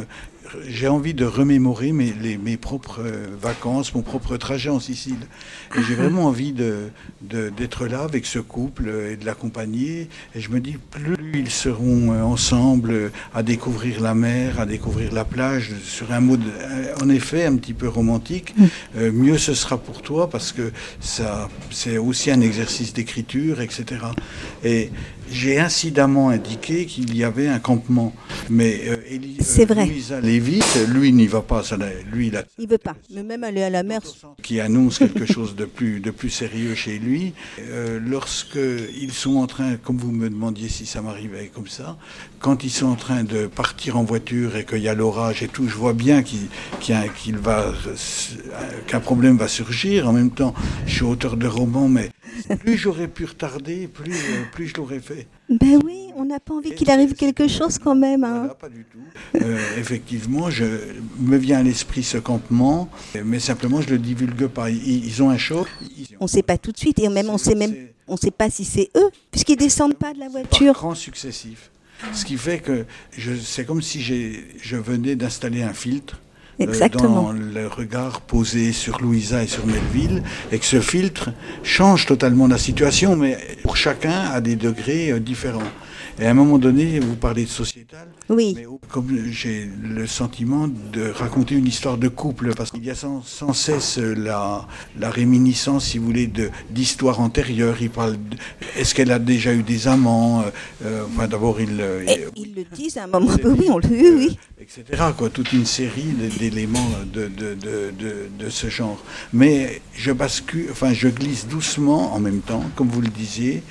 j'ai 0.67 0.87
envie 0.87 1.13
de 1.13 1.25
remémorer 1.25 1.91
mes, 1.91 2.13
mes 2.37 2.57
propres 2.57 3.01
euh, 3.01 3.27
vacances, 3.39 3.93
mon 3.93 4.01
propre 4.01 4.37
trajet 4.37 4.69
en 4.69 4.79
Sicile. 4.79 5.27
Et 5.75 5.83
j'ai 5.87 5.95
vraiment 6.01 6.25
envie 6.25 6.53
d'être 6.53 6.91
de, 7.21 7.49
d'être 7.49 7.87
là 7.87 8.01
avec 8.01 8.25
ce 8.25 8.39
couple 8.39 8.89
et 9.11 9.17
de 9.17 9.25
l'accompagner. 9.25 10.09
Et 10.35 10.41
je 10.41 10.49
me 10.49 10.59
dis, 10.59 10.77
plus 10.91 11.15
ils 11.33 11.49
seront 11.49 12.11
euh, 12.11 12.21
ensemble 12.21 13.11
à 13.33 13.43
découvrir 13.43 14.01
la 14.01 14.13
mer, 14.13 14.59
à 14.59 14.65
découvrir 14.65 15.13
la 15.13 15.25
plage, 15.25 15.71
sur 15.83 16.11
un 16.11 16.19
mot, 16.19 16.37
en 17.01 17.09
effet, 17.09 17.45
un 17.45 17.55
petit 17.55 17.73
peu 17.73 17.87
romantique, 17.87 18.53
mm. 18.57 18.65
euh, 18.97 19.11
mieux 19.11 19.37
ce 19.37 19.53
sera 19.53 19.77
pour 19.77 20.01
toi 20.01 20.29
parce 20.29 20.51
que 20.51 20.71
ça, 20.99 21.49
c'est 21.71 21.97
aussi 21.97 22.31
un 22.31 22.41
exercice 22.41 22.93
d'écriture, 22.93 23.61
etc. 23.61 24.01
Et 24.63 24.91
j'ai 25.33 25.59
incidemment 25.59 26.29
indiqué 26.29 26.85
qu'il 26.85 27.15
y 27.15 27.23
avait 27.23 27.47
un 27.47 27.59
campement. 27.59 28.13
Mais 28.49 28.81
euh, 28.87 28.97
c'est 29.39 29.65
vrai. 29.65 29.85
vite, 29.85 30.87
lui 30.89 31.11
n'y 31.11 31.27
va 31.27 31.41
pas. 31.41 31.63
Ça, 31.63 31.77
lui, 32.11 32.27
il, 32.27 32.37
a, 32.37 32.43
il 32.59 32.67
veut 32.67 32.77
pas. 32.77 32.95
Mais 33.13 33.23
même 33.23 33.43
aller 33.43 33.63
à 33.63 33.69
la 33.69 33.83
mer. 33.83 34.01
Qui 34.41 34.59
annonce 34.59 34.99
quelque 34.99 35.25
chose 35.25 35.55
de 35.55 35.65
plus, 35.65 35.99
de 35.99 36.11
plus 36.11 36.29
sérieux 36.29 36.75
chez 36.75 36.99
lui. 36.99 37.33
Euh, 37.59 37.99
lorsque 38.05 38.59
ils 39.01 39.11
sont 39.11 39.37
en 39.37 39.47
train, 39.47 39.75
comme 39.75 39.97
vous 39.97 40.11
me 40.11 40.29
demandiez 40.29 40.69
si 40.69 40.85
ça 40.85 41.01
m'arrivait 41.01 41.51
comme 41.53 41.67
ça, 41.67 41.97
quand 42.39 42.63
ils 42.63 42.69
sont 42.69 42.87
en 42.87 42.95
train 42.95 43.23
de 43.23 43.47
partir 43.47 43.97
en 43.97 44.03
voiture 44.03 44.55
et 44.55 44.65
qu'il 44.65 44.81
y 44.81 44.87
a 44.87 44.93
l'orage 44.93 45.43
et 45.43 45.47
tout, 45.47 45.67
je 45.67 45.75
vois 45.75 45.93
bien 45.93 46.23
qu'il 46.23 47.37
va, 47.37 47.73
qu'un 48.87 48.99
problème 48.99 49.37
va 49.37 49.47
surgir. 49.47 50.07
En 50.07 50.13
même 50.13 50.31
temps, 50.31 50.53
je 50.85 50.95
suis 50.95 51.03
auteur 51.03 51.37
de 51.37 51.47
roman, 51.47 51.87
mais 51.87 52.11
plus 52.59 52.77
j'aurais 52.77 53.07
pu 53.07 53.25
retarder, 53.25 53.87
plus, 53.87 54.13
euh, 54.13 54.43
plus 54.51 54.67
je 54.67 54.75
l'aurais 54.75 54.99
fait. 54.99 55.27
Ben 55.49 55.79
oui, 55.83 56.09
on 56.15 56.25
n'a 56.25 56.39
pas 56.39 56.53
envie 56.53 56.73
qu'il 56.73 56.89
arrive 56.89 57.13
quelque 57.13 57.47
chose 57.47 57.77
quand 57.77 57.95
même. 57.95 58.23
Hein. 58.23 58.49
pas 58.59 58.69
du 58.69 58.85
tout. 58.85 58.99
Euh, 59.35 59.57
effectivement, 59.77 60.49
je 60.49 60.65
me 61.19 61.37
vient 61.37 61.59
à 61.59 61.63
l'esprit 61.63 62.03
ce 62.03 62.17
campement, 62.17 62.89
mais 63.23 63.39
simplement 63.39 63.81
je 63.81 63.89
le 63.89 63.97
divulgue 63.97 64.47
pas. 64.47 64.69
Ils, 64.69 65.21
ont 65.23 65.29
un 65.29 65.37
choc. 65.37 65.67
On 66.19 66.25
ne 66.25 66.29
sait 66.29 66.43
pas 66.43 66.57
tout 66.57 66.71
de 66.71 66.77
suite 66.77 66.99
et 66.99 67.09
même 67.09 67.29
on 67.29 67.37
sait 67.37 67.55
même 67.55 67.73
on 68.07 68.17
sait 68.17 68.31
pas 68.31 68.49
si 68.49 68.65
c'est 68.65 68.89
eux 68.97 69.09
puisqu'ils 69.31 69.55
descendent 69.55 69.95
pas 69.97 70.13
de 70.13 70.19
la 70.19 70.29
voiture. 70.29 70.79
Par 70.79 70.97
successif. 70.97 71.71
Ce 72.13 72.25
qui 72.25 72.37
fait 72.37 72.59
que 72.59 72.85
c'est 73.41 73.65
comme 73.65 73.81
si 73.81 74.01
je 74.01 74.75
venais 74.75 75.15
d'installer 75.15 75.63
un 75.63 75.73
filtre 75.73 76.19
Exactement. 76.59 77.23
dans 77.23 77.31
le 77.31 77.67
regard 77.67 78.21
posé 78.21 78.71
sur 78.71 79.01
Louisa 79.01 79.43
et 79.43 79.47
sur 79.47 79.65
Melville, 79.65 80.21
et 80.51 80.59
que 80.59 80.65
ce 80.65 80.81
filtre 80.81 81.29
change 81.63 82.05
totalement 82.05 82.47
la 82.47 82.57
situation, 82.57 83.15
mais 83.15 83.37
pour 83.63 83.75
chacun 83.75 84.21
à 84.31 84.41
des 84.41 84.55
degrés 84.55 85.11
euh, 85.11 85.19
différents. 85.19 85.61
Et 86.19 86.25
à 86.25 86.31
un 86.31 86.33
moment 86.33 86.57
donné, 86.57 86.99
vous 86.99 87.15
parlez 87.15 87.43
de 87.43 87.49
sociétal. 87.49 88.07
Oui. 88.29 88.53
Mais 88.55 88.65
comme 88.89 89.09
j'ai 89.31 89.67
le 89.81 90.05
sentiment 90.05 90.67
de 90.67 91.09
raconter 91.09 91.55
une 91.55 91.67
histoire 91.67 91.97
de 91.97 92.07
couple, 92.07 92.53
parce 92.55 92.71
qu'il 92.71 92.85
y 92.85 92.91
a 92.91 92.95
sans, 92.95 93.23
cesse 93.53 93.97
la, 93.97 94.67
la, 94.99 95.09
réminiscence, 95.09 95.85
si 95.85 95.97
vous 95.97 96.05
voulez, 96.05 96.31
d'histoires 96.69 97.19
antérieures. 97.19 97.77
Il 97.81 97.89
parle. 97.89 98.17
Est-ce 98.77 98.93
qu'elle 98.93 99.11
a 99.11 99.19
déjà 99.19 99.53
eu 99.53 99.63
des 99.63 99.87
amants 99.87 100.43
euh, 100.85 101.03
Enfin, 101.07 101.27
d'abord, 101.27 101.59
il. 101.59 101.83
ils 102.35 102.53
le 102.55 102.63
disent 102.75 102.97
à 102.97 103.05
un 103.05 103.07
moment. 103.07 103.31
Oui, 103.43 103.67
on 103.69 103.77
le 103.77 103.87
dit, 103.87 104.09
oui 104.09 104.37
etc. 104.63 105.03
Quoi, 105.17 105.29
toute 105.29 105.51
une 105.53 105.65
série 105.65 106.13
d'éléments 106.39 106.89
de, 107.13 107.27
de, 107.27 107.53
de, 107.55 107.93
de, 108.39 108.49
ce 108.49 108.69
genre. 108.69 108.97
Mais 109.33 109.81
je 109.93 110.11
bascule, 110.11 110.67
enfin, 110.71 110.93
je 110.93 111.09
glisse 111.09 111.47
doucement 111.47 112.13
en 112.13 112.19
même 112.19 112.41
temps, 112.41 112.63
comme 112.75 112.87
vous 112.87 113.01
le 113.01 113.09
disiez, 113.09 113.63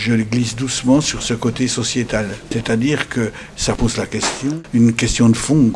je 0.00 0.14
glisse 0.14 0.56
doucement 0.56 1.02
sur 1.02 1.22
ce 1.22 1.34
côté 1.34 1.68
sociétal. 1.68 2.26
C'est-à-dire 2.50 3.08
que 3.08 3.30
ça 3.54 3.74
pose 3.74 3.98
la 3.98 4.06
question, 4.06 4.62
une 4.72 4.94
question 4.94 5.28
de 5.28 5.36
fond. 5.36 5.72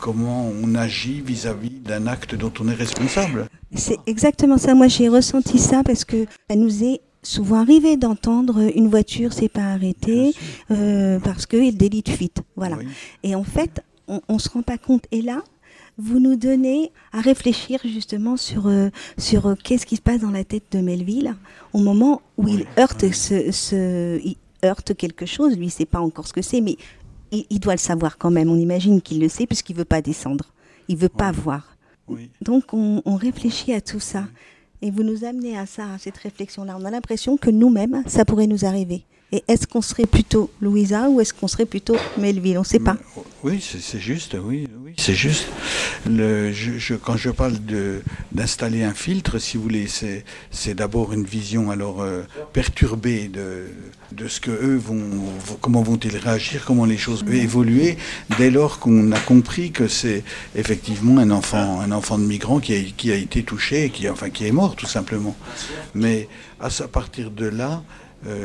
Comment 0.00 0.50
on 0.62 0.74
agit 0.74 1.20
vis-à-vis 1.20 1.80
d'un 1.80 2.06
acte 2.06 2.34
dont 2.34 2.52
on 2.60 2.68
est 2.68 2.74
responsable. 2.74 3.48
C'est 3.74 3.98
exactement 4.06 4.56
ça. 4.56 4.74
Moi, 4.74 4.88
j'ai 4.88 5.08
ressenti 5.08 5.58
ça 5.58 5.82
parce 5.84 6.04
que 6.06 6.24
ça 6.48 6.56
nous 6.56 6.84
est 6.84 7.00
souvent 7.22 7.60
arrivé 7.60 7.96
d'entendre 7.96 8.70
une 8.74 8.88
voiture 8.88 9.32
s'est 9.32 9.48
pas 9.48 9.72
arrêtée 9.74 10.32
euh, 10.70 11.18
parce 11.20 11.44
que 11.44 11.70
délit 11.70 12.02
de 12.02 12.10
fuite. 12.10 12.38
Voilà. 12.56 12.78
Et 13.22 13.34
en 13.34 13.44
fait, 13.44 13.82
on 14.08 14.20
ne 14.34 14.38
se 14.38 14.48
rend 14.48 14.62
pas 14.62 14.78
compte. 14.78 15.04
Et 15.12 15.20
là, 15.20 15.42
vous 15.98 16.20
nous 16.20 16.36
donnez 16.36 16.92
à 17.12 17.20
réfléchir 17.20 17.80
justement 17.84 18.36
sur, 18.36 18.66
euh, 18.66 18.90
sur 19.16 19.46
euh, 19.46 19.54
qu'est-ce 19.54 19.86
qui 19.86 19.96
se 19.96 20.02
passe 20.02 20.20
dans 20.20 20.30
la 20.30 20.44
tête 20.44 20.64
de 20.72 20.80
Melville 20.80 21.34
au 21.72 21.78
moment 21.78 22.20
où 22.36 22.48
il, 22.48 22.66
heurte 22.78 23.10
ce, 23.12 24.20
il 24.22 24.36
heurte 24.64 24.94
quelque 24.94 25.24
chose. 25.24 25.56
Lui, 25.56 25.64
il 25.64 25.66
ne 25.66 25.70
sait 25.70 25.86
pas 25.86 26.00
encore 26.00 26.26
ce 26.26 26.32
que 26.32 26.42
c'est, 26.42 26.60
mais 26.60 26.76
il, 27.32 27.60
doit 27.60 27.74
le 27.74 27.78
savoir 27.78 28.18
quand 28.18 28.30
même. 28.30 28.50
On 28.50 28.56
imagine 28.56 29.00
qu'il 29.00 29.20
le 29.20 29.28
sait 29.28 29.46
puisqu'il 29.46 29.72
ne 29.72 29.78
veut 29.78 29.84
pas 29.86 30.02
descendre. 30.02 30.52
Il 30.88 30.96
ne 30.96 31.00
veut 31.00 31.08
pas 31.08 31.32
voir. 31.32 31.76
Donc 32.40 32.72
on, 32.72 33.02
on, 33.04 33.16
réfléchit 33.16 33.72
à 33.72 33.80
tout 33.80 33.98
ça. 33.98 34.26
Et 34.82 34.90
vous 34.90 35.02
nous 35.02 35.24
amenez 35.24 35.58
à 35.58 35.66
ça, 35.66 35.92
à 35.92 35.98
cette 35.98 36.18
réflexion-là. 36.18 36.76
On 36.78 36.84
a 36.84 36.90
l'impression 36.90 37.36
que 37.36 37.50
nous-mêmes, 37.50 38.04
ça 38.06 38.24
pourrait 38.24 38.46
nous 38.46 38.64
arriver. 38.64 39.04
Et 39.32 39.42
est-ce 39.48 39.66
qu'on 39.66 39.82
serait 39.82 40.06
plutôt 40.06 40.50
Louisa 40.60 41.08
ou 41.08 41.20
est-ce 41.20 41.34
qu'on 41.34 41.48
serait 41.48 41.66
plutôt 41.66 41.96
Melville? 42.16 42.58
On 42.58 42.60
ne 42.60 42.66
sait 42.66 42.78
pas. 42.78 42.96
Oui, 43.42 43.60
c'est 43.60 43.98
juste, 43.98 44.36
oui, 44.40 44.68
oui 44.84 44.86
c'est 44.98 45.14
juste. 45.14 45.46
Quand 47.04 47.16
je 47.16 47.30
parle 47.30 47.54
d'installer 48.32 48.82
un 48.82 48.94
filtre, 48.94 49.38
si 49.38 49.56
vous 49.56 49.62
voulez, 49.62 49.86
c'est 49.88 50.74
d'abord 50.74 51.12
une 51.12 51.24
vision 51.24 51.70
alors 51.70 52.02
euh, 52.02 52.22
perturbée 52.52 53.28
de, 53.28 54.28
ce 54.28 54.40
que 54.40 54.50
eux 54.50 54.76
vont, 54.76 55.00
comment 55.60 55.82
vont-ils 55.82 56.16
réagir, 56.16 56.64
comment 56.64 56.84
les 56.84 56.96
choses 56.96 57.24
vont 57.24 57.32
évoluer, 57.32 57.96
dès 58.38 58.50
lors 58.50 58.78
qu'on 58.78 59.12
a 59.12 59.20
compris 59.20 59.70
que 59.70 59.88
c'est 59.88 60.24
effectivement 60.54 61.20
un 61.20 61.30
enfant, 61.30 61.80
un 61.80 61.92
enfant 61.92 62.18
de 62.18 62.24
migrant 62.24 62.60
qui 62.60 62.74
a, 63.10 63.14
été 63.14 63.42
touché, 63.42 63.90
qui, 63.90 64.08
enfin 64.08 64.30
qui 64.30 64.46
est 64.46 64.52
mort 64.52 64.76
tout 64.76 64.86
simplement. 64.86 65.36
Mais 65.94 66.28
à 66.60 66.70
partir 66.88 67.30
de 67.30 67.46
là, 67.46 67.82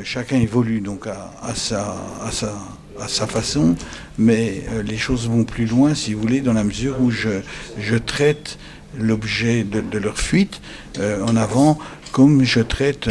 chacun 0.03 0.37
évolue 0.37 0.81
donc 0.81 1.07
à, 1.07 1.31
à, 1.41 1.55
sa, 1.55 1.95
à, 2.23 2.31
sa, 2.31 2.53
à 2.99 3.07
sa 3.07 3.27
façon, 3.27 3.75
mais 4.17 4.63
les 4.83 4.97
choses 4.97 5.27
vont 5.27 5.43
plus 5.43 5.65
loin, 5.65 5.95
si 5.95 6.13
vous 6.13 6.21
voulez, 6.21 6.41
dans 6.41 6.53
la 6.53 6.63
mesure 6.63 6.99
où 7.01 7.11
je, 7.11 7.41
je 7.79 7.95
traite 7.95 8.57
l'objet 8.97 9.63
de, 9.63 9.81
de, 9.81 9.97
leur 9.97 10.17
fuite 10.17 10.61
en 10.99 11.35
avant 11.35 11.79
comme 12.11 12.43
je 12.43 12.59
traite 12.59 13.09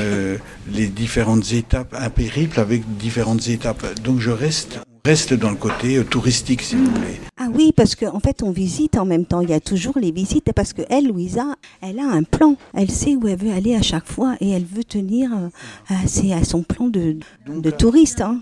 les 0.70 0.88
différentes 0.88 1.52
étapes, 1.52 1.94
un 1.98 2.10
périple 2.10 2.60
avec 2.60 2.82
différentes 2.98 3.48
étapes. 3.48 3.84
Donc 4.02 4.20
je 4.20 4.30
reste 4.30 4.80
reste 5.04 5.34
dans 5.34 5.50
le 5.50 5.56
côté 5.56 5.96
euh, 5.96 6.04
touristique, 6.04 6.62
si 6.62 6.76
vous 6.76 6.84
voulez. 6.84 7.20
Ah 7.38 7.48
oui, 7.52 7.72
parce 7.74 7.94
qu'en 7.94 8.14
en 8.16 8.20
fait, 8.20 8.42
on 8.42 8.50
visite 8.50 8.96
en 8.96 9.04
même 9.04 9.24
temps. 9.24 9.40
Il 9.40 9.50
y 9.50 9.54
a 9.54 9.60
toujours 9.60 9.98
les 9.98 10.12
visites. 10.12 10.52
Parce 10.54 10.72
que 10.72 10.82
elle, 10.90 11.08
Louisa, 11.08 11.54
elle 11.80 11.98
a 11.98 12.04
un 12.04 12.22
plan. 12.22 12.56
Elle 12.74 12.90
sait 12.90 13.16
où 13.16 13.26
elle 13.26 13.38
veut 13.38 13.52
aller 13.52 13.74
à 13.74 13.82
chaque 13.82 14.06
fois 14.06 14.36
et 14.40 14.50
elle 14.50 14.64
veut 14.64 14.84
tenir 14.84 15.30
euh, 15.32 15.48
à, 15.88 16.36
à 16.36 16.44
son 16.44 16.62
plan 16.62 16.88
de, 16.88 17.16
de 17.46 17.70
touriste. 17.70 18.20
Hein. 18.20 18.40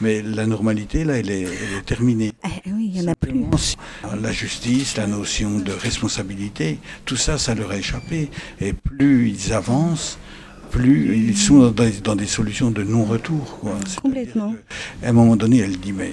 Mais 0.00 0.22
la 0.22 0.46
normalité, 0.46 1.04
là, 1.04 1.18
elle 1.18 1.30
est, 1.30 1.46
terminée. 1.84 2.32
Ah 2.42 2.48
oui, 2.66 2.90
il 2.94 3.00
n'y 3.00 3.08
en 3.08 3.12
a 3.12 3.14
plus. 3.14 3.76
La 4.20 4.32
justice, 4.32 4.96
la 4.96 5.06
notion 5.06 5.58
de 5.58 5.72
responsabilité, 5.72 6.78
tout 7.04 7.16
ça, 7.16 7.36
ça 7.38 7.54
leur 7.54 7.70
a 7.70 7.76
échappé. 7.76 8.30
Et 8.60 8.72
plus 8.72 9.28
ils 9.28 9.52
avancent, 9.52 10.18
plus 10.70 11.16
ils 11.16 11.36
sont 11.36 11.70
dans 11.70 12.16
des, 12.16 12.26
solutions 12.26 12.70
de 12.70 12.82
non-retour. 12.82 13.60
Complètement. 14.02 14.54
À 15.02 15.08
un 15.08 15.12
moment 15.12 15.36
donné, 15.36 15.58
elle 15.58 15.78
dit 15.78 15.92
mais 15.92 16.12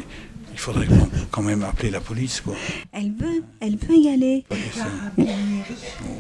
il 0.58 0.60
faudrait 0.60 0.88
quand 1.30 1.44
même 1.44 1.64
appeler 1.64 1.92
la 1.92 2.00
police. 2.00 2.42
Quoi. 2.42 2.56
Elle 2.92 3.12
veut, 3.12 3.44
elle 3.60 3.78
veut 3.78 3.96
y 3.96 4.10
aller. 4.10 4.44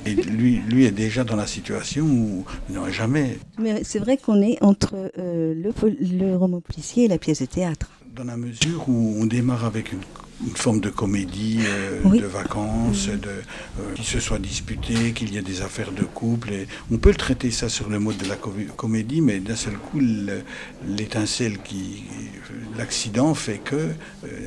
Et 0.05 0.13
lui, 0.13 0.61
lui 0.69 0.85
est 0.85 0.91
déjà 0.91 1.23
dans 1.23 1.35
la 1.35 1.47
situation 1.47 2.05
où 2.05 2.45
il 2.69 2.75
n'aurait 2.75 2.93
jamais. 2.93 3.39
Mais 3.57 3.83
c'est 3.83 3.97
vrai 3.97 4.17
qu'on 4.17 4.41
est 4.41 4.61
entre 4.61 5.11
euh, 5.17 5.55
le, 5.55 5.73
le 6.01 6.35
roman 6.35 6.61
policier 6.61 7.05
et 7.05 7.07
la 7.07 7.17
pièce 7.17 7.41
de 7.41 7.47
théâtre. 7.47 7.89
Dans 8.17 8.23
la 8.23 8.37
mesure 8.37 8.89
où 8.89 9.15
on 9.21 9.25
démarre 9.25 9.65
avec 9.65 9.91
une 9.91 10.01
une 10.45 10.55
forme 10.55 10.79
de 10.79 10.89
comédie, 10.89 11.59
euh, 11.65 12.17
de 12.17 12.25
vacances, 12.25 13.07
de, 13.07 13.27
euh, 13.27 13.93
qui 13.95 14.03
se 14.03 14.19
soit 14.19 14.39
disputé, 14.39 15.11
qu'il 15.13 15.33
y 15.33 15.37
ait 15.37 15.41
des 15.41 15.61
affaires 15.61 15.91
de 15.91 16.03
couple. 16.03 16.51
Et 16.53 16.67
on 16.91 16.97
peut 16.97 17.09
le 17.09 17.15
traiter 17.15 17.49
ça 17.51 17.69
sur 17.69 17.89
le 17.89 17.99
mode 17.99 18.17
de 18.17 18.27
la 18.27 18.35
comédie, 18.35 19.21
mais 19.21 19.39
d'un 19.39 19.55
seul 19.55 19.73
coup, 19.73 19.99
l'étincelle 20.85 21.57
qui, 21.63 22.03
l'accident 22.77 23.33
fait 23.33 23.57
que, 23.57 23.75
euh, 23.75 23.87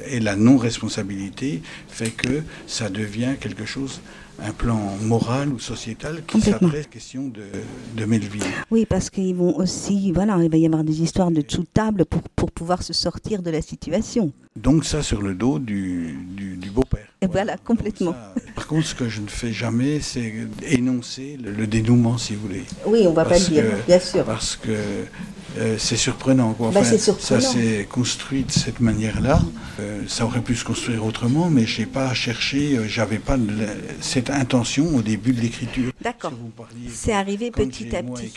et 0.06 0.20
la 0.20 0.36
non-responsabilité 0.36 1.62
fait 1.88 2.10
que 2.10 2.42
ça 2.66 2.88
devient 2.88 3.34
quelque 3.40 3.66
chose 3.66 4.00
un 4.46 4.52
plan 4.52 4.80
moral 5.02 5.52
ou 5.52 5.58
sociétal 5.58 6.22
qui 6.26 6.40
s'adresse 6.40 6.86
question 6.86 7.28
de, 7.28 7.42
de 7.96 8.04
Melville. 8.04 8.42
Oui, 8.70 8.86
parce 8.86 9.10
qu'ils 9.10 9.34
vont 9.34 9.56
aussi, 9.56 10.12
voilà, 10.12 10.38
il 10.42 10.50
va 10.50 10.56
y 10.56 10.66
avoir 10.66 10.84
des 10.84 11.02
histoires 11.02 11.30
de 11.30 11.42
sous 11.46 11.64
table 11.64 12.04
pour, 12.04 12.22
pour 12.36 12.50
pouvoir 12.50 12.82
se 12.82 12.92
sortir 12.92 13.42
de 13.42 13.50
la 13.50 13.62
situation. 13.62 14.32
Donc 14.56 14.84
ça 14.84 15.02
sur 15.02 15.22
le 15.22 15.34
dos 15.34 15.58
du, 15.58 16.18
du, 16.36 16.70
beau-père. 16.70 17.06
Et 17.20 17.26
voilà, 17.26 17.56
complètement. 17.56 18.14
par 18.54 18.66
contre, 18.66 18.86
ce 18.86 18.94
que 18.94 19.08
je 19.08 19.20
ne 19.20 19.28
fais 19.28 19.52
jamais, 19.52 20.00
c'est 20.00 20.32
énoncer 20.68 21.38
le, 21.42 21.66
dénouement, 21.66 22.18
si 22.18 22.34
vous 22.34 22.42
voulez. 22.42 22.64
Oui, 22.86 23.04
on 23.06 23.12
va 23.12 23.24
pas 23.24 23.38
le 23.38 23.44
dire, 23.44 23.64
bien 23.86 23.98
sûr. 23.98 24.24
Parce 24.24 24.56
que 24.56 24.70
euh, 25.58 25.76
c'est 25.78 25.96
surprenant. 25.96 26.52
Quoi. 26.52 26.70
Bah, 26.70 26.84
ça 26.84 27.40
s'est 27.40 27.86
construit 27.90 28.44
de 28.44 28.52
cette 28.52 28.80
manière-là. 28.80 29.40
Euh, 29.80 30.02
ça 30.06 30.24
aurait 30.24 30.40
pu 30.42 30.54
se 30.54 30.64
construire 30.64 31.04
autrement, 31.04 31.48
mais 31.50 31.64
je 31.66 31.80
n'ai 31.80 31.86
pas 31.86 32.12
cherché, 32.12 32.76
euh, 32.76 32.86
j'avais 32.86 33.18
pas 33.18 33.36
cette 34.00 34.30
intention 34.30 34.94
au 34.94 35.02
début 35.02 35.32
de 35.32 35.40
l'écriture. 35.40 35.92
D'accord. 36.02 36.32
c'est 36.88 37.12
arrivé 37.12 37.50
petit 37.50 37.94
à 37.96 38.02
petit. 38.02 38.32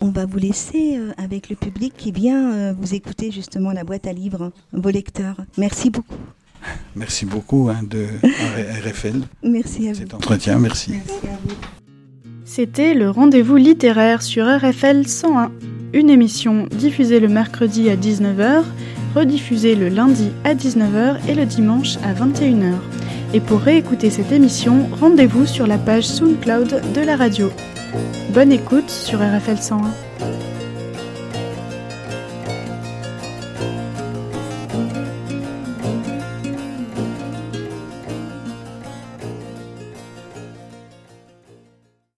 On 0.00 0.10
va 0.10 0.26
vous 0.26 0.38
laisser 0.38 0.98
avec 1.16 1.50
le 1.50 1.56
public 1.56 1.94
qui 1.96 2.12
vient 2.12 2.72
vous 2.72 2.94
écouter 2.94 3.30
justement 3.30 3.72
la 3.72 3.84
boîte 3.84 4.06
à 4.06 4.12
livres, 4.12 4.52
vos 4.72 4.90
lecteurs. 4.90 5.36
Merci 5.56 5.90
beaucoup. 5.90 6.16
Merci 6.96 7.26
beaucoup 7.26 7.68
hein, 7.68 7.82
de 7.82 8.06
RFL. 8.84 9.22
Merci 9.42 9.88
à 9.88 9.92
vous. 9.92 9.98
Cet 9.98 10.14
entretien, 10.14 10.58
merci. 10.58 10.92
Merci 10.92 11.26
à 11.26 11.38
vous. 11.44 11.54
C'était 12.44 12.94
le 12.94 13.10
rendez-vous 13.10 13.56
littéraire 13.56 14.22
sur 14.22 14.46
RFL 14.46 15.06
101. 15.06 15.52
Une 15.92 16.10
émission 16.10 16.66
diffusée 16.66 17.20
le 17.20 17.28
mercredi 17.28 17.88
à 17.90 17.96
19h, 17.96 18.64
rediffusée 19.18 19.74
le 19.74 19.88
lundi 19.88 20.30
à 20.44 20.54
19h 20.54 21.16
et 21.28 21.34
le 21.34 21.44
dimanche 21.44 21.96
à 22.04 22.14
21h. 22.14 22.74
Et 23.34 23.40
pour 23.40 23.60
réécouter 23.60 24.10
cette 24.10 24.30
émission, 24.30 24.88
rendez-vous 25.00 25.44
sur 25.44 25.66
la 25.66 25.76
page 25.76 26.06
SoundCloud 26.06 26.92
de 26.94 27.00
la 27.00 27.16
radio. 27.16 27.50
Bonne 28.32 28.52
écoute 28.52 28.90
sur 28.90 29.18
RFL 29.18 29.58
101. 29.58 30.07